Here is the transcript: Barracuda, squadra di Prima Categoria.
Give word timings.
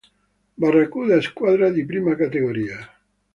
Barracuda, 0.61 1.21
squadra 1.21 1.69
di 1.69 1.85
Prima 1.85 2.15
Categoria. 2.15 2.79